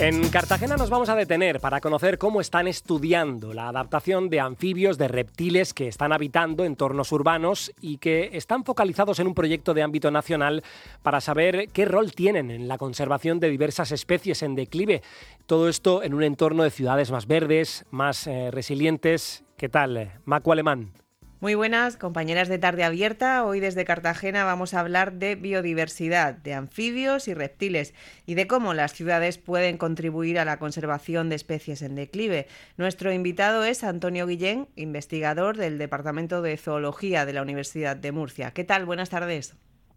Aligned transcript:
En 0.00 0.28
Cartagena 0.28 0.76
nos 0.76 0.90
vamos 0.90 1.08
a 1.08 1.16
detener 1.16 1.58
para 1.58 1.80
conocer 1.80 2.18
cómo 2.18 2.40
están 2.40 2.68
estudiando 2.68 3.52
la 3.52 3.68
adaptación 3.68 4.30
de 4.30 4.38
anfibios, 4.38 4.96
de 4.96 5.08
reptiles 5.08 5.74
que 5.74 5.88
están 5.88 6.12
habitando 6.12 6.64
entornos 6.64 7.10
urbanos 7.10 7.72
y 7.80 7.98
que 7.98 8.30
están 8.34 8.64
focalizados 8.64 9.18
en 9.18 9.26
un 9.26 9.34
proyecto 9.34 9.74
de 9.74 9.82
ámbito 9.82 10.12
nacional 10.12 10.62
para 11.02 11.20
saber 11.20 11.66
qué 11.72 11.84
rol 11.84 12.12
tienen 12.12 12.52
en 12.52 12.68
la 12.68 12.78
conservación 12.78 13.40
de 13.40 13.50
diversas 13.50 13.90
especies 13.90 14.44
en 14.44 14.54
declive. 14.54 15.02
Todo 15.46 15.68
esto 15.68 16.04
en 16.04 16.14
un 16.14 16.22
entorno 16.22 16.62
de 16.62 16.70
ciudades 16.70 17.10
más 17.10 17.26
verdes, 17.26 17.84
más 17.90 18.28
eh, 18.28 18.52
resilientes. 18.52 19.42
¿Qué 19.56 19.68
tal, 19.68 20.20
Macu 20.24 20.52
Alemán? 20.52 20.92
Muy 21.40 21.54
buenas, 21.54 21.96
compañeras 21.96 22.48
de 22.48 22.58
Tarde 22.58 22.82
Abierta. 22.82 23.44
Hoy 23.44 23.60
desde 23.60 23.84
Cartagena 23.84 24.42
vamos 24.42 24.74
a 24.74 24.80
hablar 24.80 25.12
de 25.12 25.36
biodiversidad, 25.36 26.34
de 26.34 26.52
anfibios 26.52 27.28
y 27.28 27.34
reptiles 27.34 27.94
y 28.26 28.34
de 28.34 28.48
cómo 28.48 28.74
las 28.74 28.92
ciudades 28.92 29.38
pueden 29.38 29.78
contribuir 29.78 30.40
a 30.40 30.44
la 30.44 30.58
conservación 30.58 31.28
de 31.28 31.36
especies 31.36 31.82
en 31.82 31.94
declive. 31.94 32.48
Nuestro 32.76 33.12
invitado 33.12 33.62
es 33.62 33.84
Antonio 33.84 34.26
Guillén, 34.26 34.66
investigador 34.74 35.56
del 35.56 35.78
Departamento 35.78 36.42
de 36.42 36.56
Zoología 36.56 37.24
de 37.24 37.34
la 37.34 37.42
Universidad 37.42 37.94
de 37.94 38.10
Murcia. 38.10 38.50
¿Qué 38.50 38.64
tal? 38.64 38.84
Buenas 38.84 39.10
tardes. 39.10 39.56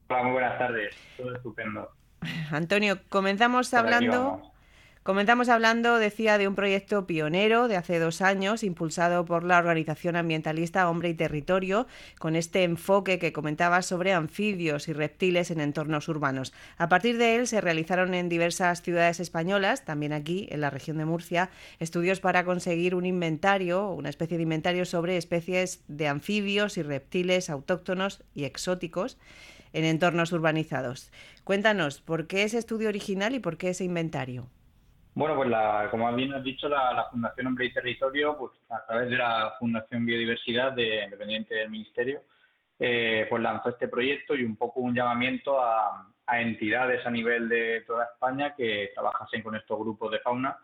Hola, 0.09 0.21
muy 0.21 0.33
buenas 0.33 0.59
tardes. 0.59 0.95
Todo 1.17 1.33
estupendo. 1.33 1.89
Antonio, 2.51 2.99
comenzamos 3.09 3.73
hablando 3.73 4.50
Comenzamos 5.03 5.49
hablando, 5.49 5.97
decía, 5.97 6.37
de 6.37 6.47
un 6.47 6.53
proyecto 6.53 7.07
pionero 7.07 7.67
de 7.67 7.75
hace 7.75 7.97
dos 7.97 8.21
años, 8.21 8.63
impulsado 8.63 9.25
por 9.25 9.43
la 9.43 9.57
organización 9.57 10.15
ambientalista 10.15 10.87
Hombre 10.87 11.09
y 11.09 11.15
Territorio, 11.15 11.87
con 12.19 12.35
este 12.35 12.63
enfoque 12.63 13.17
que 13.17 13.33
comentaba 13.33 13.81
sobre 13.81 14.13
anfibios 14.13 14.87
y 14.87 14.93
reptiles 14.93 15.49
en 15.49 15.59
entornos 15.59 16.07
urbanos. 16.07 16.53
A 16.77 16.87
partir 16.87 17.17
de 17.17 17.35
él 17.35 17.47
se 17.47 17.61
realizaron 17.61 18.13
en 18.13 18.29
diversas 18.29 18.83
ciudades 18.83 19.19
españolas, 19.19 19.85
también 19.85 20.13
aquí 20.13 20.47
en 20.51 20.61
la 20.61 20.69
región 20.69 20.99
de 20.99 21.05
Murcia, 21.05 21.49
estudios 21.79 22.19
para 22.19 22.45
conseguir 22.45 22.93
un 22.93 23.07
inventario, 23.07 23.89
una 23.89 24.09
especie 24.09 24.37
de 24.37 24.43
inventario 24.43 24.85
sobre 24.85 25.17
especies 25.17 25.81
de 25.87 26.09
anfibios 26.09 26.77
y 26.77 26.83
reptiles 26.83 27.49
autóctonos 27.49 28.21
y 28.35 28.43
exóticos 28.43 29.17
en 29.73 29.83
entornos 29.83 30.31
urbanizados. 30.31 31.09
Cuéntanos, 31.43 32.01
¿por 32.01 32.27
qué 32.27 32.43
ese 32.43 32.59
estudio 32.59 32.87
original 32.87 33.33
y 33.33 33.39
por 33.39 33.57
qué 33.57 33.69
ese 33.69 33.83
inventario? 33.83 34.47
Bueno, 35.13 35.35
pues 35.35 35.49
la, 35.49 35.89
como 35.91 36.11
bien 36.13 36.33
has 36.33 36.43
dicho, 36.43 36.69
la, 36.69 37.07
Fundación 37.11 37.47
Hombre 37.47 37.65
y 37.65 37.73
Territorio, 37.73 38.37
pues 38.37 38.51
a 38.69 38.85
través 38.85 39.09
de 39.09 39.17
la 39.17 39.55
Fundación 39.59 40.05
Biodiversidad 40.05 40.71
de, 40.71 41.03
Independiente 41.03 41.55
del 41.55 41.69
Ministerio, 41.69 42.21
eh, 42.79 43.27
pues 43.29 43.41
lanzó 43.43 43.69
este 43.69 43.89
proyecto 43.89 44.35
y 44.35 44.43
un 44.43 44.55
poco 44.55 44.79
un 44.79 44.95
llamamiento 44.95 45.61
a, 45.61 46.07
entidades 46.33 47.05
a 47.05 47.11
nivel 47.11 47.49
de 47.49 47.81
toda 47.85 48.05
España 48.05 48.55
que 48.55 48.91
trabajasen 48.93 49.43
con 49.43 49.53
estos 49.53 49.77
grupos 49.77 50.11
de 50.11 50.19
fauna. 50.19 50.57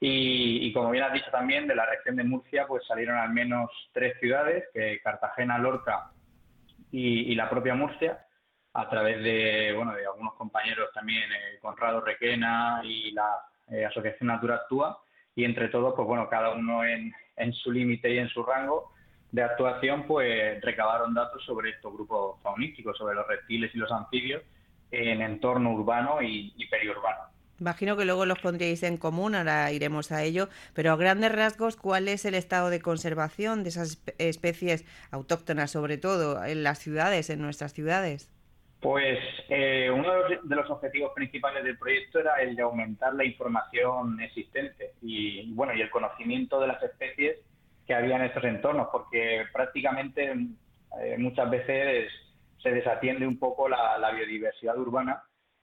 Y, 0.00 0.72
como 0.72 0.90
bien 0.90 1.04
has 1.04 1.12
dicho 1.12 1.30
también, 1.30 1.66
de 1.66 1.74
la 1.74 1.84
región 1.84 2.16
de 2.16 2.24
Murcia, 2.24 2.66
pues 2.66 2.86
salieron 2.86 3.18
al 3.18 3.30
menos 3.30 3.70
tres 3.92 4.18
ciudades, 4.18 4.64
que 4.72 5.00
Cartagena, 5.02 5.58
Lorca 5.58 6.10
y, 6.90 7.34
la 7.34 7.50
propia 7.50 7.74
Murcia, 7.74 8.26
a 8.72 8.88
través 8.88 9.22
de, 9.22 9.74
bueno, 9.76 9.94
de 9.94 10.06
algunos 10.06 10.34
compañeros 10.34 10.88
también, 10.94 11.30
eh, 11.30 11.58
Conrado 11.60 12.00
Requena 12.00 12.80
y 12.82 13.12
la 13.12 13.44
eh, 13.70 13.84
Asociación 13.84 14.28
Natura 14.28 14.56
Actúa, 14.56 15.04
y 15.36 15.44
entre 15.44 15.68
todos, 15.68 15.94
pues 15.96 16.06
bueno, 16.06 16.28
cada 16.28 16.52
uno 16.52 16.84
en, 16.84 17.12
su 17.52 17.72
límite 17.72 18.14
y 18.14 18.18
en 18.18 18.28
su 18.28 18.42
rango 18.42 18.92
de 19.32 19.42
actuación, 19.42 20.04
pues 20.06 20.60
recabaron 20.62 21.12
datos 21.12 21.44
sobre 21.44 21.70
estos 21.70 21.92
grupos 21.92 22.40
faunísticos, 22.42 22.96
sobre 22.96 23.16
los 23.16 23.26
reptiles 23.26 23.74
y 23.74 23.78
los 23.78 23.90
anfibios 23.90 24.42
en 24.92 25.20
entorno 25.22 25.72
urbano 25.72 26.22
y, 26.22 26.52
periurbano. 26.70 27.24
Imagino 27.58 27.96
que 27.96 28.04
luego 28.04 28.26
los 28.26 28.38
pondríais 28.38 28.82
en 28.84 28.96
común, 28.96 29.34
ahora 29.34 29.72
iremos 29.72 30.12
a 30.12 30.22
ello, 30.22 30.48
pero 30.72 30.92
a 30.92 30.96
grandes 30.96 31.32
rasgos, 31.32 31.76
¿cuál 31.76 32.08
es 32.08 32.24
el 32.24 32.34
estado 32.34 32.70
de 32.70 32.80
conservación 32.80 33.62
de 33.64 33.70
esas 33.70 34.02
especies 34.18 34.84
autóctonas, 35.10 35.70
sobre 35.70 35.98
todo 35.98 36.44
en 36.44 36.62
las 36.62 36.78
ciudades, 36.78 37.30
en 37.30 37.40
nuestras 37.40 37.72
ciudades? 37.72 38.30
Pues 38.84 39.18
eh, 39.48 39.90
uno 39.90 40.12
de 40.42 40.56
los, 40.56 40.68
objetivos 40.68 41.12
principales 41.14 41.64
del 41.64 41.78
proyecto 41.78 42.20
era 42.20 42.34
el 42.42 42.54
de 42.54 42.60
aumentar 42.60 43.14
la 43.14 43.24
información 43.24 44.20
existente 44.20 44.92
y, 45.00 45.50
bueno 45.54 45.72
y 45.72 45.80
el 45.80 45.88
conocimiento 45.88 46.60
de 46.60 46.66
las 46.66 46.82
especies 46.82 47.38
que 47.86 47.94
había 47.94 48.16
en 48.16 48.24
estos 48.24 48.44
entornos, 48.44 48.88
porque 48.92 49.46
prácticamente 49.54 50.34
eh, 51.00 51.16
muchas 51.16 51.48
veces 51.48 52.12
se 52.62 52.72
desatiende 52.72 53.26
un 53.26 53.38
poco 53.38 53.70
la, 53.70 54.10
biodiversidad 54.14 54.76
urbana 54.76 55.22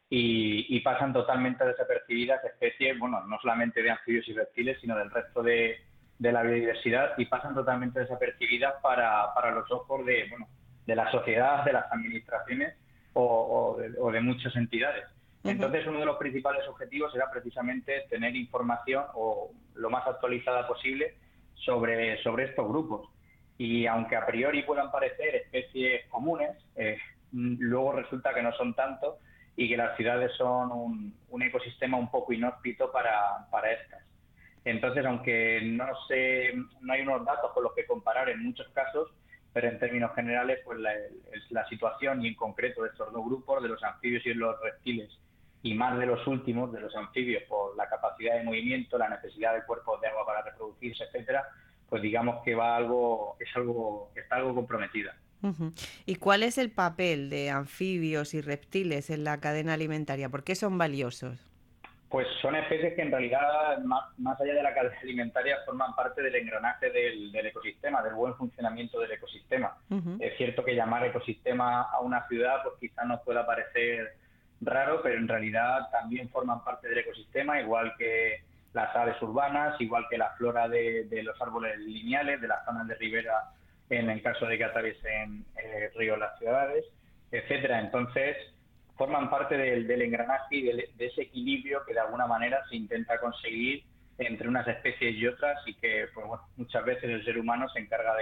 y, 0.09 0.79
pasan 0.79 1.13
totalmente 1.13 1.63
desapercibidas 1.63 2.43
especies, 2.43 2.97
bueno, 2.97 3.21
no 3.27 3.37
solamente 3.39 3.83
de 3.83 3.91
anfibios 3.91 4.27
y 4.29 4.33
reptiles, 4.33 4.81
sino 4.81 4.97
del 4.97 5.11
resto 5.11 5.43
de, 5.43 5.77
la 6.17 6.41
biodiversidad 6.41 7.13
y 7.19 7.25
pasan 7.25 7.53
totalmente 7.53 7.99
desapercibidas 7.99 8.81
para, 8.81 9.31
para 9.35 9.51
los 9.51 9.71
ojos 9.71 10.03
de, 10.07 10.25
bueno, 10.27 10.47
de 10.87 10.95
la 10.95 11.11
sociedad, 11.11 11.63
de 11.63 11.73
las 11.73 11.85
administraciones 11.91 12.80
o, 13.13 13.77
de, 14.11 14.21
muchas 14.21 14.55
entidades. 14.55 15.05
Entonces, 15.43 15.87
uno 15.87 15.99
de 15.99 16.05
los 16.05 16.17
principales 16.17 16.67
objetivos 16.67 17.13
era 17.15 17.29
precisamente 17.31 18.05
tener 18.09 18.35
información 18.35 19.05
o 19.15 19.51
lo 19.75 19.89
más 19.89 20.05
actualizada 20.05 20.67
posible 20.67 21.15
sobre, 21.55 22.21
sobre 22.21 22.45
estos 22.45 22.67
grupos. 22.67 23.09
Y 23.57 23.85
aunque 23.87 24.15
a 24.15 24.25
priori 24.25 24.63
puedan 24.63 24.91
parecer 24.91 25.35
especies 25.35 26.05
comunes, 26.09 26.51
eh, 26.75 26.97
luego 27.31 27.93
resulta 27.93 28.33
que 28.33 28.41
no 28.41 28.51
son 28.53 28.73
tanto 28.75 29.17
y 29.55 29.67
que 29.67 29.77
las 29.77 29.97
ciudades 29.97 30.31
son 30.37 30.71
un, 30.71 31.15
un 31.29 31.41
ecosistema 31.41 31.97
un 31.97 32.09
poco 32.09 32.33
inhóspito 32.33 32.91
para, 32.91 33.47
para 33.49 33.71
estas. 33.71 34.03
Entonces, 34.63 35.05
aunque 35.05 35.61
no, 35.63 35.85
sé, 36.07 36.53
no 36.81 36.93
hay 36.93 37.01
unos 37.01 37.25
datos 37.25 37.51
con 37.51 37.63
los 37.63 37.73
que 37.73 37.85
comparar 37.85 38.29
en 38.29 38.43
muchos 38.43 38.67
casos, 38.69 39.09
pero 39.53 39.67
en 39.67 39.79
términos 39.79 40.11
generales, 40.15 40.59
pues 40.63 40.79
la, 40.79 40.91
la 41.49 41.67
situación 41.67 42.23
y 42.23 42.29
en 42.29 42.35
concreto 42.35 42.83
de 42.83 42.89
estos 42.89 43.11
dos 43.11 43.25
grupos, 43.25 43.61
de 43.61 43.69
los 43.69 43.83
anfibios 43.83 44.25
y 44.25 44.33
los 44.33 44.59
reptiles, 44.61 45.09
y 45.63 45.73
más 45.73 45.99
de 45.99 46.05
los 46.05 46.25
últimos, 46.25 46.71
de 46.71 46.79
los 46.79 46.95
anfibios, 46.95 47.43
por 47.43 47.75
la 47.75 47.87
capacidad 47.87 48.37
de 48.37 48.43
movimiento, 48.43 48.97
la 48.97 49.09
necesidad 49.09 49.53
de 49.53 49.63
cuerpos 49.63 49.99
de 50.01 50.07
agua 50.07 50.25
para 50.25 50.41
reproducirse, 50.43 51.03
etcétera, 51.03 51.43
pues 51.89 52.01
digamos 52.01 52.43
que 52.43 52.55
va 52.55 52.77
algo, 52.77 53.35
es 53.39 53.49
algo, 53.55 54.11
está 54.15 54.37
algo 54.37 54.55
comprometida. 54.55 55.15
¿Y 56.05 56.15
cuál 56.15 56.43
es 56.43 56.57
el 56.57 56.71
papel 56.71 57.29
de 57.29 57.49
anfibios 57.49 58.33
y 58.33 58.41
reptiles 58.41 59.09
en 59.09 59.23
la 59.23 59.39
cadena 59.39 59.73
alimentaria? 59.73 60.29
¿Por 60.29 60.43
qué 60.43 60.55
son 60.55 60.77
valiosos? 60.77 61.50
Pues 62.11 62.27
son 62.41 62.57
especies 62.57 62.93
que 62.93 63.03
en 63.03 63.11
realidad, 63.11 63.79
más, 63.79 64.41
allá 64.41 64.53
de 64.53 64.61
la 64.63 64.73
cadena 64.73 64.99
alimentaria, 65.01 65.59
forman 65.65 65.95
parte 65.95 66.21
del 66.21 66.35
engranaje 66.35 66.91
del, 66.91 67.33
ecosistema, 67.33 68.03
del 68.03 68.15
buen 68.15 68.35
funcionamiento 68.35 68.99
del 68.99 69.13
ecosistema. 69.13 69.77
Es 70.19 70.35
cierto 70.35 70.65
que 70.65 70.75
llamar 70.75 71.05
ecosistema 71.05 71.83
a 71.83 72.01
una 72.01 72.27
ciudad, 72.27 72.63
pues 72.63 72.75
quizás 72.81 73.05
nos 73.05 73.21
pueda 73.21 73.45
parecer 73.45 74.13
raro, 74.59 75.01
pero 75.01 75.17
en 75.17 75.27
realidad 75.29 75.89
también 75.89 76.29
forman 76.29 76.61
parte 76.65 76.89
del 76.89 76.97
ecosistema, 76.97 77.61
igual 77.61 77.93
que 77.97 78.41
las 78.73 78.93
aves 78.93 79.21
urbanas, 79.21 79.79
igual 79.79 80.05
que 80.09 80.17
la 80.17 80.31
flora 80.31 80.67
de, 80.67 81.07
los 81.23 81.41
árboles 81.41 81.79
lineales, 81.79 82.41
de 82.41 82.47
las 82.49 82.65
zonas 82.65 82.87
de 82.87 82.95
ribera, 82.95 83.51
en 83.89 84.09
el 84.09 84.21
caso 84.21 84.47
de 84.47 84.57
que 84.57 84.65
atraviesen 84.65 85.45
eh, 85.55 85.89
ríos 85.95 86.19
las 86.19 86.37
ciudades, 86.39 86.83
etcétera. 87.31 87.79
Entonces, 87.79 88.35
forman 89.01 89.31
parte 89.31 89.57
del, 89.57 89.99
engranaje 89.99 90.57
y 90.57 90.61
de, 90.61 90.91
ese 90.99 91.23
equilibrio 91.23 91.83
que 91.87 91.93
de 91.95 92.01
alguna 92.01 92.27
manera 92.27 92.61
se 92.69 92.75
intenta 92.75 93.19
conseguir 93.19 93.83
entre 94.19 94.47
unas 94.47 94.67
especies 94.67 95.15
y 95.15 95.25
otras 95.25 95.57
y 95.65 95.73
que 95.73 96.05
pues, 96.13 96.27
muchas 96.55 96.85
veces 96.85 97.05
el 97.05 97.25
ser 97.25 97.39
humano 97.39 97.67
se 97.69 97.79
encarga 97.79 98.13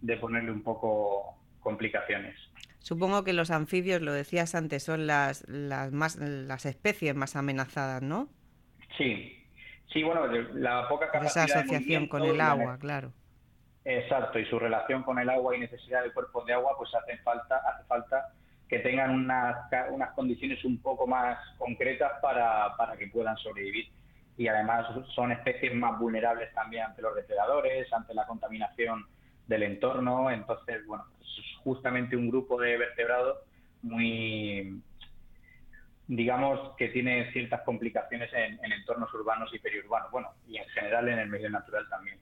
de, 0.00 0.16
ponerle 0.16 0.50
un 0.50 0.62
poco 0.62 1.36
complicaciones. 1.60 2.34
Supongo 2.78 3.22
que 3.22 3.34
los 3.34 3.50
anfibios, 3.50 4.00
lo 4.00 4.14
decías 4.14 4.54
antes, 4.54 4.82
son 4.82 5.06
las, 5.06 5.46
las, 5.46 5.92
más, 5.92 6.16
las 6.16 6.64
especies 6.64 7.14
más 7.14 7.36
amenazadas, 7.36 8.00
¿no? 8.00 8.30
Sí, 8.96 9.44
sí, 9.92 10.02
bueno, 10.04 10.26
la 10.26 10.88
poca 10.88 11.10
capacidad 11.10 11.44
Esa 11.44 11.58
asociación 11.58 12.08
con 12.08 12.22
el 12.22 12.40
agua, 12.40 12.78
claro. 12.78 13.12
Exacto, 13.84 14.38
y 14.38 14.46
su 14.46 14.58
relación 14.58 15.02
con 15.02 15.18
el 15.18 15.28
agua 15.28 15.54
y 15.54 15.60
necesidad 15.60 16.02
de 16.02 16.14
cuerpos 16.14 16.46
de 16.46 16.54
agua, 16.54 16.72
pues 16.78 16.88
hace 16.94 17.18
falta, 17.18 17.56
hace 17.58 17.84
falta 17.84 18.32
que 18.68 18.78
tengan 18.78 19.10
unas, 19.10 19.56
unas 19.90 20.12
condiciones 20.12 20.64
un 20.64 20.80
poco 20.80 21.06
más 21.06 21.38
concretas 21.58 22.12
para, 22.22 22.76
para 22.76 22.96
que 22.96 23.08
puedan 23.08 23.36
sobrevivir. 23.36 23.88
Y 24.36 24.48
además 24.48 24.86
son 25.14 25.32
especies 25.32 25.74
más 25.74 25.98
vulnerables 25.98 26.52
también 26.54 26.84
ante 26.84 27.02
los 27.02 27.14
depredadores, 27.14 27.92
ante 27.92 28.14
la 28.14 28.26
contaminación 28.26 29.06
del 29.46 29.62
entorno. 29.62 30.30
Entonces, 30.30 30.84
bueno, 30.86 31.04
es 31.20 31.28
justamente 31.62 32.16
un 32.16 32.28
grupo 32.30 32.60
de 32.60 32.76
vertebrados 32.76 33.38
muy, 33.82 34.82
digamos, 36.06 36.74
que 36.76 36.88
tiene 36.88 37.30
ciertas 37.32 37.62
complicaciones 37.62 38.30
en, 38.32 38.58
entornos 38.72 39.12
urbanos 39.14 39.50
y 39.54 39.58
periurbanos, 39.58 40.10
bueno, 40.10 40.30
y 40.48 40.56
en 40.56 40.68
general 40.70 41.08
en 41.08 41.18
el 41.18 41.28
medio 41.28 41.50
natural 41.50 41.86
también. 41.88 42.18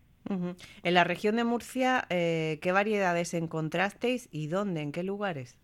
En 0.82 0.94
la 0.94 1.04
región 1.04 1.36
de 1.36 1.44
Murcia, 1.44 2.06
eh, 2.08 2.58
¿qué 2.62 2.72
variedades 2.72 3.34
encontrasteis 3.34 4.28
y 4.30 4.46
dónde, 4.46 4.80
en 4.80 4.92
qué 4.92 5.02
lugares? 5.02 5.62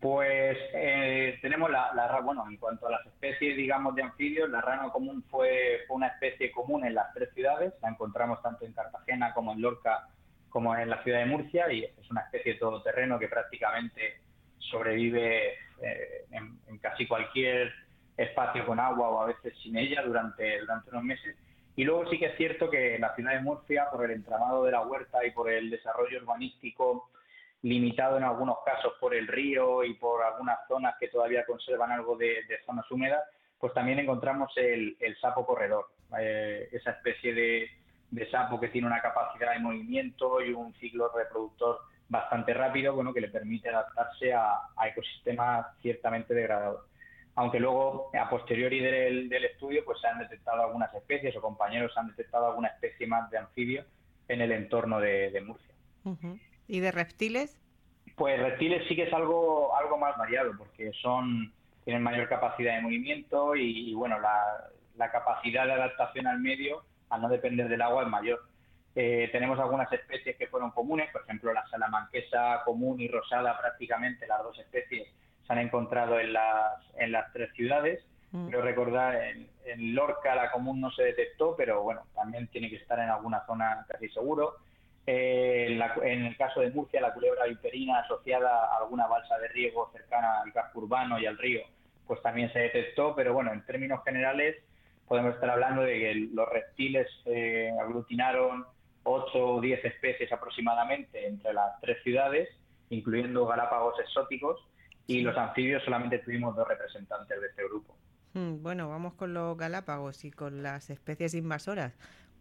Pues 0.00 0.56
eh, 0.72 1.38
tenemos 1.42 1.70
la, 1.70 1.92
la, 1.94 2.20
bueno, 2.20 2.46
en 2.48 2.56
cuanto 2.56 2.86
a 2.86 2.90
las 2.90 3.06
especies, 3.06 3.54
digamos, 3.54 3.94
de 3.94 4.02
anfibios, 4.02 4.48
la 4.48 4.62
rana 4.62 4.88
común 4.90 5.22
fue, 5.30 5.80
fue, 5.86 5.96
una 5.96 6.06
especie 6.06 6.50
común 6.52 6.86
en 6.86 6.94
las 6.94 7.12
tres 7.12 7.28
ciudades, 7.34 7.74
la 7.82 7.90
encontramos 7.90 8.40
tanto 8.42 8.64
en 8.64 8.72
Cartagena 8.72 9.34
como 9.34 9.52
en 9.52 9.60
Lorca 9.60 10.08
como 10.50 10.76
en 10.76 10.90
la 10.90 11.02
ciudad 11.02 11.20
de 11.20 11.26
Murcia 11.26 11.72
y 11.72 11.84
es 11.84 12.10
una 12.10 12.22
especie 12.22 12.54
todoterreno 12.54 13.18
que 13.18 13.28
prácticamente 13.28 14.20
sobrevive 14.58 15.52
eh, 15.80 16.26
en, 16.32 16.78
casi 16.78 17.06
cualquier 17.06 17.72
espacio 18.16 18.66
con 18.66 18.78
agua 18.78 19.08
o 19.08 19.20
a 19.22 19.26
veces 19.26 19.54
sin 19.62 19.76
ella 19.76 20.02
durante, 20.02 20.60
durante 20.60 20.90
unos 20.90 21.04
meses. 21.04 21.36
Y 21.76 21.84
luego 21.84 22.10
sí 22.10 22.18
que 22.18 22.26
es 22.26 22.36
cierto 22.36 22.68
que 22.68 22.98
la 22.98 23.14
ciudad 23.14 23.32
de 23.32 23.40
Murcia, 23.40 23.86
por 23.90 24.04
el 24.04 24.10
entramado 24.10 24.64
de 24.64 24.72
la 24.72 24.82
huerta 24.82 25.24
y 25.24 25.30
por 25.30 25.50
el 25.50 25.70
desarrollo 25.70 26.18
urbanístico 26.18 27.08
limitado 27.62 28.16
en 28.16 28.24
algunos 28.24 28.58
casos 28.64 28.94
por 28.98 29.14
el 29.14 29.26
río 29.26 29.84
y 29.84 29.94
por 29.94 30.22
algunas 30.22 30.58
zonas 30.66 30.94
que 30.98 31.08
todavía 31.08 31.44
conservan 31.44 31.92
algo 31.92 32.16
de, 32.16 32.42
zonas 32.64 32.90
húmedas, 32.90 33.22
pues 33.58 33.74
también 33.74 33.98
encontramos 33.98 34.52
el, 34.56 34.96
sapo 35.20 35.44
corredor, 35.44 35.86
eh, 36.18 36.68
esa 36.72 36.92
especie 36.92 37.34
de, 37.34 38.30
sapo 38.30 38.58
que 38.58 38.68
tiene 38.68 38.86
una 38.86 39.02
capacidad 39.02 39.52
de 39.52 39.58
movimiento 39.58 40.40
y 40.42 40.52
un 40.52 40.72
ciclo 40.74 41.10
reproductor 41.14 41.80
bastante 42.08 42.54
rápido, 42.54 42.94
bueno, 42.94 43.12
que 43.12 43.20
le 43.20 43.28
permite 43.28 43.68
adaptarse 43.68 44.32
a, 44.32 44.60
ecosistemas 44.86 45.66
ciertamente 45.80 46.34
degradados. 46.34 46.86
Aunque 47.36 47.60
luego, 47.60 48.10
a 48.18 48.28
posteriori 48.28 48.80
del, 48.80 49.44
estudio, 49.44 49.84
pues 49.84 50.00
se 50.00 50.08
han 50.08 50.18
detectado 50.18 50.62
algunas 50.62 50.92
especies 50.94 51.36
o 51.36 51.40
compañeros 51.40 51.96
han 51.96 52.08
detectado 52.08 52.46
alguna 52.46 52.68
especie 52.68 53.06
más 53.06 53.30
de 53.30 53.38
anfibio 53.38 53.84
en 54.28 54.40
el 54.40 54.52
entorno 54.52 54.98
de, 54.98 55.40
Murcia. 55.46 55.74
¿Y 56.70 56.78
de 56.78 56.92
reptiles? 56.92 57.60
Pues 58.14 58.40
reptiles 58.40 58.84
sí 58.88 58.94
que 58.94 59.02
es 59.02 59.12
algo, 59.12 59.76
algo 59.76 59.98
más 59.98 60.16
variado, 60.16 60.52
porque 60.56 60.92
son 61.02 61.52
tienen 61.84 62.00
mayor 62.00 62.28
capacidad 62.28 62.76
de 62.76 62.82
movimiento 62.82 63.56
y, 63.56 63.92
bueno, 63.94 64.20
la, 64.20 64.68
la, 64.96 65.10
capacidad 65.10 65.66
de 65.66 65.72
adaptación 65.72 66.28
al 66.28 66.38
medio, 66.38 66.84
al 67.08 67.22
no 67.22 67.28
depender 67.28 67.68
del 67.68 67.82
agua, 67.82 68.04
es 68.04 68.08
mayor. 68.08 68.44
Eh, 68.94 69.28
tenemos 69.32 69.58
algunas 69.58 69.92
especies 69.92 70.36
que 70.36 70.46
fueron 70.46 70.70
comunes, 70.70 71.10
por 71.10 71.22
ejemplo, 71.22 71.52
la 71.52 71.66
salamanquesa 71.66 72.62
común 72.64 73.00
y 73.00 73.08
rosada, 73.08 73.58
prácticamente 73.58 74.28
las 74.28 74.40
dos 74.44 74.56
especies 74.60 75.08
se 75.44 75.52
han 75.52 75.58
encontrado 75.58 76.20
en 76.20 76.32
las, 76.32 76.84
en 76.98 77.10
las 77.10 77.32
tres 77.32 77.52
ciudades. 77.54 78.04
Mm. 78.30 78.46
Quiero 78.46 78.62
recordar, 78.62 79.16
en, 79.16 79.48
en, 79.64 79.94
Lorca 79.96 80.36
la 80.36 80.52
común 80.52 80.80
no 80.80 80.92
se 80.92 81.02
detectó, 81.02 81.56
pero 81.56 81.82
bueno, 81.82 82.02
también 82.14 82.46
tiene 82.46 82.70
que 82.70 82.76
estar 82.76 83.00
en 83.00 83.08
alguna 83.08 83.44
zona 83.46 83.84
casi 83.88 84.08
seguro. 84.10 84.58
Eh, 85.06 85.78
en, 86.02 86.26
el 86.26 86.36
caso 86.36 86.60
de 86.60 86.70
Murcia, 86.70 87.00
la 87.00 87.12
culebra 87.12 87.46
viperina 87.46 88.00
asociada 88.00 88.66
a 88.66 88.78
alguna 88.78 89.06
balsa 89.06 89.38
de 89.38 89.48
riego 89.48 89.90
cercana 89.92 90.42
al 90.42 90.52
casco 90.52 90.80
urbano 90.80 91.18
y 91.18 91.26
al 91.26 91.38
río, 91.38 91.62
pues 92.06 92.22
también 92.22 92.52
se 92.52 92.60
detectó, 92.60 93.14
pero 93.14 93.32
bueno, 93.32 93.52
en 93.52 93.64
términos 93.64 94.04
generales 94.04 94.56
podemos 95.08 95.34
estar 95.34 95.50
hablando 95.50 95.82
de 95.82 95.98
que 95.98 96.14
los 96.32 96.48
reptiles 96.48 97.08
eh, 97.24 97.72
aglutinaron 97.80 98.64
8 99.02 99.54
o 99.54 99.60
10 99.60 99.84
especies 99.84 100.30
aproximadamente 100.32 101.26
entre 101.26 101.52
las 101.52 101.80
tres 101.80 102.02
ciudades, 102.02 102.48
incluyendo 102.90 103.46
galápagos 103.46 103.98
exóticos, 104.00 104.60
y 105.06 105.22
los 105.22 105.36
anfibios 105.36 105.82
solamente 105.82 106.18
tuvimos 106.18 106.54
dos 106.54 106.68
representantes 106.68 107.40
de 107.40 107.46
este 107.48 107.64
grupo. 107.64 107.96
Hmm, 108.34 108.62
bueno, 108.62 108.88
vamos 108.88 109.14
con 109.14 109.34
los 109.34 109.56
galápagos 109.56 110.24
y 110.24 110.30
con 110.30 110.62
las 110.62 110.88
especies 110.90 111.34
invasoras. 111.34 111.98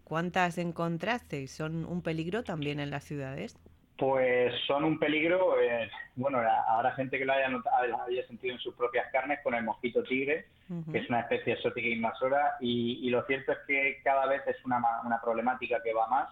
¿Cuántas 0.09 0.57
encontrasteis? 0.57 1.51
¿Son 1.51 1.85
un 1.85 2.01
peligro 2.01 2.43
también 2.43 2.79
en 2.79 2.89
las 2.89 3.03
ciudades? 3.03 3.55
Pues 3.95 4.53
son 4.65 4.83
un 4.83 4.97
peligro, 4.97 5.61
eh, 5.61 5.89
bueno, 6.15 6.39
habrá 6.39 6.93
gente 6.93 7.19
que 7.19 7.25
lo 7.25 7.33
haya, 7.33 7.47
haya 7.47 8.27
sentido 8.27 8.55
en 8.55 8.59
sus 8.59 8.73
propias 8.73 9.11
carnes 9.11 9.39
con 9.43 9.53
el 9.53 9.63
mosquito 9.63 10.01
tigre, 10.03 10.47
que 10.91 10.97
es 10.97 11.09
una 11.09 11.21
especie 11.21 11.53
exótica 11.53 11.87
invasora, 11.87 12.55
y, 12.59 13.07
lo 13.09 13.23
cierto 13.25 13.51
es 13.51 13.59
que 13.67 13.99
cada 14.03 14.25
vez 14.25 14.41
es 14.47 14.57
una, 14.65 14.81
una 15.05 15.21
problemática 15.21 15.81
que 15.83 15.93
va 15.93 16.07
más 16.07 16.29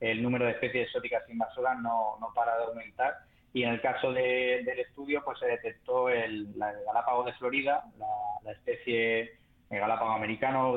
el 0.00 0.22
número 0.22 0.44
de 0.44 0.52
especies 0.52 0.86
exóticas 0.88 1.22
invasoras 1.30 1.80
no, 1.80 2.18
no 2.20 2.30
para 2.34 2.56
de 2.58 2.64
aumentar. 2.64 3.18
Y 3.52 3.62
en 3.62 3.70
el 3.70 3.80
caso 3.80 4.12
del 4.12 4.68
estudio, 4.68 5.22
pues 5.24 5.38
se 5.38 5.46
detectó 5.46 6.08
el, 6.08 6.52
galápago 6.54 7.22
de 7.22 7.32
Florida, 7.34 7.84
la, 8.44 8.52
especie 8.52 9.38
galápago 9.78 10.12
americano 10.12 10.72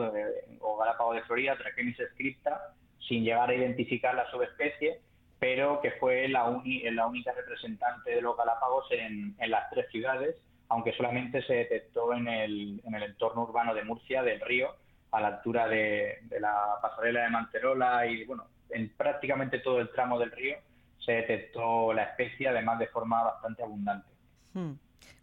o 0.61 0.77
galápago 0.77 1.13
de 1.13 1.21
Florida, 1.23 1.57
Trachemis 1.57 1.97
scripta, 2.13 2.73
sin 3.07 3.23
llegar 3.23 3.49
a 3.49 3.55
identificar 3.55 4.15
la 4.15 4.29
subespecie, 4.31 4.99
pero 5.39 5.79
que 5.81 5.91
fue 5.91 6.27
la, 6.27 6.49
la 6.91 7.07
única 7.07 7.31
representante 7.31 8.11
de 8.11 8.21
los 8.21 8.35
galápagos 8.35 8.85
en, 8.91 9.35
en, 9.39 9.51
las 9.51 9.69
tres 9.69 9.89
ciudades, 9.91 10.35
aunque 10.69 10.93
solamente 10.93 11.41
se 11.43 11.53
detectó 11.53 12.13
en 12.13 12.27
el, 12.27 12.81
en 12.85 12.95
el 12.95 13.03
entorno 13.03 13.43
urbano 13.43 13.73
de 13.73 13.83
Murcia, 13.83 14.23
del 14.23 14.41
río, 14.41 14.75
a 15.11 15.21
la 15.21 15.27
altura 15.27 15.67
de, 15.67 16.19
de 16.23 16.39
la 16.39 16.75
pasarela 16.81 17.23
de 17.23 17.29
Manterola 17.29 18.05
y, 18.07 18.25
bueno, 18.25 18.45
en 18.69 18.89
prácticamente 18.95 19.59
todo 19.59 19.79
el 19.79 19.91
tramo 19.91 20.19
del 20.19 20.31
río 20.31 20.57
se 20.99 21.13
detectó 21.13 21.93
la 21.93 22.03
especie, 22.03 22.49
además 22.49 22.79
de 22.79 22.87
forma 22.87 23.23
bastante 23.23 23.63
abundante. 23.63 24.09
Hmm. 24.53 24.73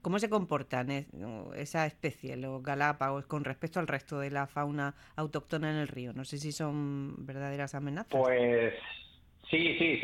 ¿Cómo 0.02 0.18
se 0.18 0.28
comportan 0.28 0.90
esa 1.56 1.86
especie, 1.86 2.36
los 2.36 2.62
galápagos, 2.62 3.26
con 3.26 3.44
respecto 3.44 3.80
al 3.80 3.86
resto 3.86 4.18
de 4.18 4.30
la 4.30 4.46
fauna 4.46 4.94
autóctona 5.16 5.70
en 5.70 5.76
el 5.76 5.88
río? 5.88 6.12
No 6.12 6.24
sé 6.24 6.38
si 6.38 6.52
son 6.52 7.24
verdaderas 7.24 7.74
amenazas. 7.74 8.10
Pues 8.10 8.74
sí, 9.50 9.78
sí, 9.78 10.00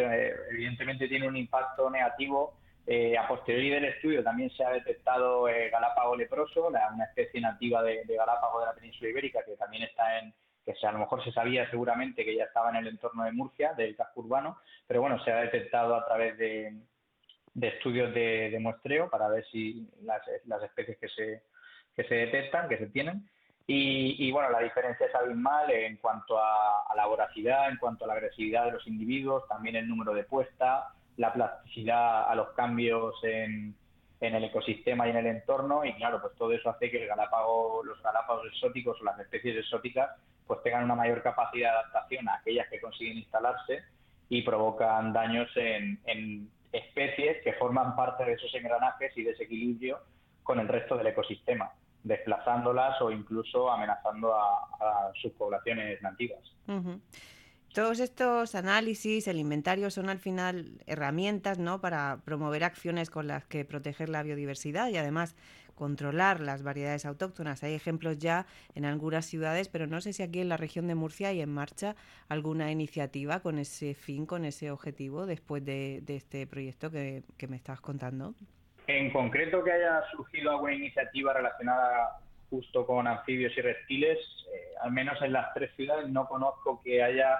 evidentemente 0.51 1.07
tiene 1.09 1.29
un 1.29 1.37
impacto 1.37 1.91
negativo. 1.91 2.55
Eh, 2.87 3.17
a 3.17 3.29
posteriori 3.29 3.71
del 3.71 3.85
estudio 3.85 4.25
también 4.25 4.51
se 4.51 4.65
ha 4.65 4.71
detectado 4.71 5.47
eh, 5.49 5.69
galápago 5.71 6.17
leproso, 6.17 6.69
una 6.69 7.05
especie 7.05 7.41
nativa 7.41 7.83
de, 7.83 8.05
de 8.05 8.17
galápago 8.17 8.61
de 8.61 8.67
la 8.67 8.75
península 8.75 9.11
ibérica 9.11 9.45
que 9.45 9.55
también 9.57 9.83
está 9.85 10.19
en, 10.19 10.33
que 10.65 10.87
a 10.87 10.93
lo 10.93 10.99
mejor 10.99 11.23
se 11.25 11.33
sabía 11.33 11.69
seguramente 11.71 12.25
que 12.25 12.37
ya 12.37 12.45
estaba 12.45 12.71
en 12.71 12.77
el 12.77 12.89
entorno 12.89 13.25
de 13.25 13.33
Murcia, 13.33 13.73
del 13.75 13.97
casco 13.97 14.21
urbano, 14.21 14.59
pero 14.87 15.01
bueno, 15.01 15.23
se 15.25 15.33
ha 15.33 15.37
detectado 15.37 15.95
a 15.95 16.07
través 16.07 16.37
de, 16.39 16.73
estudios 17.61 18.15
de, 18.15 18.57
muestreo 18.61 19.09
para 19.11 19.29
ver 19.29 19.45
si 19.51 19.89
las, 20.03 20.23
especies 20.63 20.99
que 20.99 21.09
se, 21.09 21.43
que 21.97 22.05
se 22.05 22.15
detectan, 22.15 22.69
que 22.69 22.79
se 22.79 22.87
tienen. 22.87 23.29
Y, 23.73 24.33
bueno, 24.33 24.51
la 24.51 24.59
diferencia 24.59 25.07
es 25.07 25.15
abismal 25.15 25.71
en 25.71 25.97
cuanto 25.99 26.37
a, 26.39 26.93
la 26.97 27.07
voracidad, 27.07 27.71
en 27.71 27.77
cuanto 27.77 28.05
a 28.05 28.09
la 28.09 28.15
agresividad 28.15 28.65
de 28.65 28.73
los 28.73 28.87
individuos, 28.89 29.47
también 29.49 29.77
el 29.77 29.89
número 29.89 30.13
de 30.13 30.25
puesta, 30.25 30.89
la 31.17 31.33
plasticidad 31.33 32.29
a 32.29 32.35
los 32.35 32.49
cambios 32.51 33.15
en, 33.23 33.77
en 34.21 34.35
el 34.35 34.45
ecosistema 34.45 35.07
y 35.07 35.11
en 35.11 35.17
el 35.17 35.27
entorno 35.27 35.85
y 35.85 35.95
claro, 35.95 36.21
pues 36.21 36.35
todo 36.37 36.53
eso 36.53 36.69
hace 36.69 36.91
que 36.91 37.03
el 37.03 37.09
galápago, 37.09 37.83
los 37.85 38.03
galápagos 38.03 38.47
exóticos 38.49 39.01
o 39.01 39.05
las 39.05 39.19
especies 39.19 39.57
exóticas 39.57 40.11
pues 40.47 40.63
tengan 40.63 40.85
una 40.85 40.97
mayor 40.97 41.23
capacidad 41.23 41.71
de 41.71 41.79
adaptación 41.79 42.29
a 42.29 42.35
aquellas 42.35 42.69
que 42.69 42.81
consiguen 42.81 43.19
instalarse 43.19 43.85
y 44.29 44.43
provocan 44.43 45.13
daños 45.13 45.49
en, 45.57 46.51
especies 46.73 47.43
que 47.43 47.53
forman 47.55 47.97
parte 47.97 48.25
de 48.25 48.33
esos 48.35 48.55
engranajes 48.55 49.17
y 49.17 49.23
desequilibrio 49.23 49.99
con 50.43 50.61
el 50.61 50.69
resto 50.69 50.97
del 50.97 51.09
ecosistema, 51.09 51.73
desplazándolas 52.03 53.01
o 53.03 53.11
incluso 53.11 53.71
amenazando 53.71 54.35
a, 54.35 55.13
sus 55.21 55.33
poblaciones 55.33 56.01
nativas. 56.03 56.41
Todos 57.73 58.01
estos 58.01 58.57
análisis, 58.57 59.29
el 59.29 59.39
inventario, 59.39 59.91
son 59.91 60.09
al 60.09 60.19
final 60.19 60.81
herramientas 60.87 61.61
¿no? 61.61 61.81
para 61.81 62.21
promover 62.25 62.65
acciones 62.65 63.11
con 63.11 63.29
las 63.29 63.45
que 63.47 63.65
proteger 63.65 64.09
la 64.09 64.25
biodiversidad 64.25 64.89
y 64.89 64.97
además 64.97 65.37
controlar 65.81 66.41
las 66.41 66.63
variedades 66.63 67.07
autóctonas. 67.07 67.65
Hay 67.65 67.73
ejemplos 67.73 68.19
ya 68.19 68.45
en 68.75 68.85
algunas 68.85 69.25
ciudades, 69.25 69.71
pero 69.71 69.87
no 69.87 70.03
sé 70.03 70.13
si 70.13 70.23
aquí 70.23 70.43
en 70.43 70.51
la 70.51 70.59
región 70.59 70.87
de 70.87 70.95
Murcia 70.95 71.29
hay 71.29 71.41
en 71.41 71.49
marcha 71.49 71.97
alguna 72.29 72.71
iniciativa 72.71 73.41
con 73.41 73.59
ese 73.59 73.95
fin, 73.95 74.27
con 74.27 74.45
ese 74.45 74.71
objetivo, 74.71 75.25
después 75.25 75.65
de, 75.65 76.03
este 76.07 76.47
proyecto 76.47 76.91
que, 76.91 77.23
me 77.49 77.57
estabas 77.57 77.81
contando. 77.81 78.35
En 78.89 79.11
concreto, 79.11 79.65
que 79.65 79.73
haya 79.73 80.03
surgido 80.13 80.51
alguna 80.51 80.75
iniciativa 80.75 81.33
relacionada 81.33 82.19
justo 82.51 82.85
con 82.85 83.07
anfibios 83.07 83.57
y 83.57 83.63
reptiles, 83.63 84.19
eh, 84.53 84.75
al 84.83 84.93
menos 84.93 85.17
en 85.23 85.33
las 85.33 85.55
tres 85.55 85.75
ciudades 85.77 86.11
no 86.11 86.29
conozco 86.29 86.83
que 86.85 87.03
haya 87.03 87.39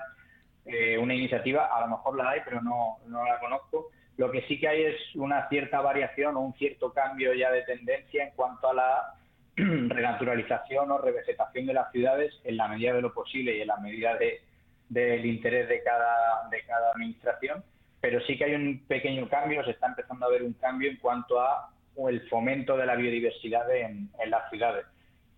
eh, 0.65 0.97
una 0.97 1.15
iniciativa, 1.15 1.67
a 1.67 1.83
lo 1.83 1.89
mejor 1.89 2.17
la 2.17 2.31
hay, 2.31 2.41
pero 2.43 2.63
no, 2.63 3.01
no 3.07 3.23
la 3.23 3.39
conozco. 3.39 3.91
Lo 4.21 4.31
que 4.31 4.43
sí 4.43 4.61
que 4.61 4.69
hay 4.69 4.83
es 4.83 4.97
una 5.15 5.49
cierta 5.49 5.81
variación 5.81 6.37
o 6.37 6.41
un 6.41 6.53
cierto 6.53 6.93
cambio 6.93 7.33
ya 7.33 7.51
de 7.51 7.63
tendencia 7.63 8.23
en 8.23 8.33
cuanto 8.33 8.69
a 8.69 8.75
la 8.75 9.15
renaturalización 9.57 10.91
o 10.91 10.99
revegetación 10.99 11.65
de 11.65 11.73
las 11.73 11.91
ciudades 11.91 12.39
en 12.45 12.59
la 12.59 12.69
medida 12.69 12.93
de 12.93 13.01
lo 13.01 13.15
posible 13.15 13.57
y 13.57 13.63
en 13.63 13.69
la 13.69 13.79
medida 13.79 14.19
de, 14.19 14.43
del 14.91 15.25
interés 15.25 15.71
de 15.71 15.83
cada, 15.83 16.51
administración. 16.93 17.65
Pero 18.03 18.21
sí 18.27 18.37
que 18.37 18.45
hay 18.45 18.55
un 18.57 18.85
pequeño 18.87 19.27
cambio, 19.27 19.65
se 19.65 19.71
está 19.71 19.87
empezando 19.87 20.27
a 20.27 20.31
ver 20.31 20.43
un 20.43 20.53
cambio 20.53 20.91
en 20.91 20.99
cuanto 20.99 21.41
a 21.41 21.71
el 22.07 22.29
fomento 22.29 22.77
de 22.77 22.85
la 22.85 22.97
biodiversidad 22.97 23.75
en 23.75 24.11
las 24.27 24.51
ciudades. 24.51 24.85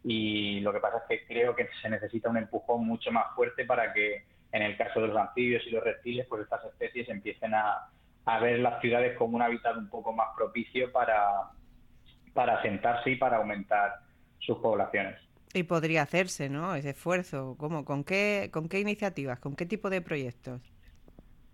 Y 0.03 0.59
lo 0.59 0.73
que 0.73 0.81
pasa 0.81 0.97
es 0.97 1.21
que 1.21 1.25
creo 1.25 1.55
que 1.55 1.69
se 1.81 1.89
necesita 1.89 2.31
un 2.31 2.37
empujón 2.37 2.85
mucho 2.85 3.12
más 3.12 3.27
fuerte 3.37 3.65
para 3.65 3.93
que 3.93 4.25
en 4.51 4.62
el 4.62 4.77
caso 4.77 5.01
de 5.01 5.07
los 5.07 5.17
anfibios 5.17 5.65
y 5.69 5.71
los 5.71 5.85
reptiles, 5.85 6.27
pues 6.29 6.43
estas 6.43 6.65
especies 6.65 7.09
empiecen 7.09 7.55
a, 7.55 7.89
ver 8.41 8.61
las 8.61 8.81
ciudades 8.81 9.17
como 9.17 9.37
un 9.37 9.43
hábitat 9.43 9.76
un 9.76 9.88
poco 9.88 10.12
más 10.12 10.29
propicio 10.37 10.91
para, 10.93 11.50
para 12.33 12.59
asentarse 12.59 13.11
y 13.11 13.17
para 13.17 13.38
aumentar 13.38 14.00
sus 14.38 14.59
poblaciones. 14.59 15.17
Y 15.55 15.64
podría 15.64 16.02
hacerse, 16.02 16.49
¿no? 16.49 16.75
Ese 16.75 16.91
esfuerzo. 16.91 17.57
¿Cómo? 17.59 17.85
¿Con 17.85 18.05
qué, 18.05 18.50
con 18.52 18.69
qué 18.69 18.81
iniciativas? 18.81 19.38
¿Con 19.38 19.55
qué 19.55 19.67
tipo 19.67 19.91
de 19.91 20.00
proyectos? 20.00 20.62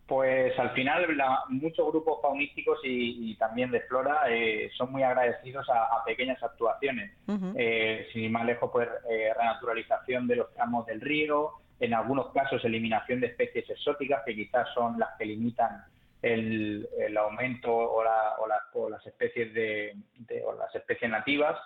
Pues 0.06 0.58
al 0.58 0.70
final 0.70 1.06
muchos 1.48 1.86
grupos 1.88 2.22
faunísticos 2.22 2.78
y, 2.82 3.34
también 3.36 3.70
de 3.70 3.80
flora 3.82 4.22
eh, 4.30 4.70
son 4.74 4.90
muy 4.90 5.02
agradecidos 5.02 5.68
a, 5.68 6.02
pequeñas 6.06 6.42
actuaciones. 6.42 7.12
Eh, 7.56 8.06
sin 8.12 8.22
ir 8.22 8.30
más 8.30 8.46
lejos, 8.46 8.70
pues 8.72 8.88
eh, 9.10 9.34
renaturalización 9.36 10.26
de 10.26 10.36
los 10.36 10.54
tramos 10.54 10.86
del 10.86 11.02
río, 11.02 11.50
en 11.78 11.92
algunos 11.92 12.32
casos 12.32 12.64
eliminación 12.64 13.20
de 13.20 13.26
especies 13.26 13.68
exóticas 13.68 14.22
que 14.24 14.34
quizás 14.34 14.66
son 14.72 14.98
las 14.98 15.10
que 15.18 15.26
limitan 15.26 15.84
el, 16.22 17.16
aumento 17.16 17.74
o, 17.74 18.02
las 18.88 19.06
especies 19.06 19.52
de, 19.54 19.96
las 20.58 20.74
especies 20.74 21.10
nativas. 21.10 21.58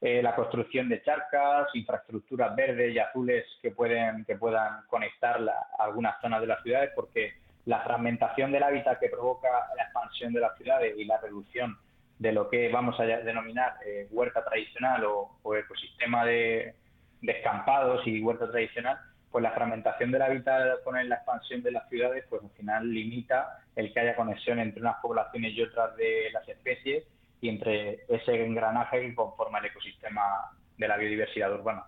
la 0.00 0.34
construcción 0.34 0.88
de 0.88 1.02
charcas, 1.02 1.68
infraestructuras 1.74 2.54
verdes 2.56 2.94
y 2.94 2.98
azules 2.98 3.44
que 3.60 3.70
pueden 3.70 4.24
que 4.24 4.36
puedan 4.36 4.84
conectar 4.86 5.38
algunas 5.78 6.20
zonas 6.20 6.40
de 6.40 6.46
las 6.46 6.62
ciudades, 6.62 6.90
porque 6.94 7.34
la 7.66 7.80
fragmentación 7.80 8.52
del 8.52 8.62
hábitat 8.62 8.98
que 8.98 9.08
provoca 9.08 9.48
la 9.76 9.84
expansión 9.84 10.32
de 10.32 10.40
las 10.40 10.56
ciudades 10.56 10.94
y 10.96 11.04
la 11.04 11.18
reducción 11.18 11.78
de 12.18 12.32
lo 12.32 12.50
que 12.50 12.68
vamos 12.68 12.98
a 13.00 13.04
denominar 13.04 13.76
eh, 13.84 14.06
huerta 14.10 14.44
tradicional 14.44 15.04
o, 15.04 15.56
ecosistema 15.56 16.24
de, 16.24 16.74
descampados 17.22 18.06
y 18.06 18.20
huerta 18.20 18.50
tradicional, 18.50 18.98
pues 19.30 19.42
la 19.42 19.52
fragmentación 19.52 20.10
del 20.10 20.22
hábitat 20.22 20.82
con 20.82 20.94
la 21.08 21.14
expansión 21.14 21.62
de 21.62 21.72
las 21.72 21.88
ciudades, 21.88 22.24
pues 22.28 22.42
al 22.42 22.50
final 22.50 22.92
limita 22.92 23.60
el 23.76 23.92
que 23.92 24.00
haya 24.00 24.16
conexión 24.16 24.58
entre 24.58 24.80
unas 24.80 24.96
poblaciones 25.00 25.54
y 25.54 25.62
otras 25.62 25.96
de 25.96 26.30
las 26.32 26.48
especies 26.48 27.04
y 27.40 27.48
entre 27.48 28.04
ese 28.08 28.44
engranaje 28.44 29.00
que 29.00 29.14
conforma 29.14 29.58
el 29.58 29.66
ecosistema 29.66 30.50
de 30.76 30.88
la 30.88 30.96
biodiversidad 30.96 31.52
urbana. 31.52 31.84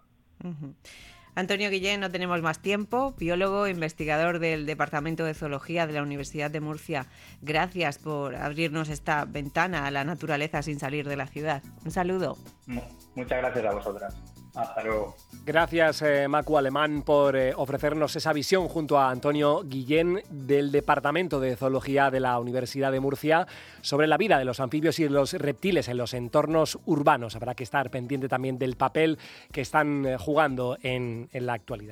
Antonio 1.34 1.70
Guillén, 1.70 2.00
no 2.00 2.10
tenemos 2.10 2.42
más 2.42 2.60
tiempo, 2.60 3.14
biólogo, 3.18 3.66
investigador 3.66 4.38
del 4.38 4.66
Departamento 4.66 5.24
de 5.24 5.32
Zoología 5.34 5.86
de 5.86 5.94
la 5.94 6.02
Universidad 6.02 6.50
de 6.50 6.60
Murcia. 6.60 7.06
Gracias 7.40 7.98
por 7.98 8.36
abrirnos 8.36 8.90
esta 8.90 9.24
ventana 9.24 9.86
a 9.86 9.90
la 9.90 10.04
naturaleza 10.04 10.62
sin 10.62 10.78
salir 10.78 11.08
de 11.08 11.16
la 11.16 11.26
ciudad. 11.26 11.62
Un 11.84 11.90
saludo. 11.90 12.36
Muchas 13.14 13.38
gracias 13.38 13.64
a 13.64 13.72
vosotras. 13.72 14.31
Gracias, 15.44 16.02
eh, 16.02 16.28
Macu 16.28 16.58
Alemán, 16.58 17.02
por 17.02 17.36
eh, 17.36 17.52
ofrecernos 17.56 18.14
esa 18.16 18.32
visión 18.32 18.68
junto 18.68 18.98
a 18.98 19.10
Antonio 19.10 19.62
Guillén 19.64 20.22
del 20.30 20.70
Departamento 20.70 21.40
de 21.40 21.56
Zoología 21.56 22.10
de 22.10 22.20
la 22.20 22.38
Universidad 22.38 22.92
de 22.92 23.00
Murcia 23.00 23.46
sobre 23.80 24.06
la 24.06 24.18
vida 24.18 24.38
de 24.38 24.44
los 24.44 24.60
anfibios 24.60 24.98
y 24.98 25.04
de 25.04 25.10
los 25.10 25.32
reptiles 25.32 25.88
en 25.88 25.96
los 25.96 26.14
entornos 26.14 26.78
urbanos. 26.84 27.34
Habrá 27.34 27.54
que 27.54 27.64
estar 27.64 27.90
pendiente 27.90 28.28
también 28.28 28.58
del 28.58 28.76
papel 28.76 29.18
que 29.50 29.62
están 29.62 30.04
eh, 30.06 30.16
jugando 30.18 30.76
en 30.82 31.28
la 31.32 31.54
actualidad. 31.54 31.90